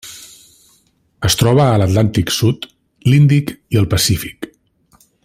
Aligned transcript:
Es 1.29 1.35
troba 1.41 1.67
a 1.67 1.75
l'Atlàntic 1.81 2.35
sud, 2.39 2.67
l'Índic 3.13 3.55
i 3.77 3.81
el 3.83 3.89
Pacífic. 3.97 4.53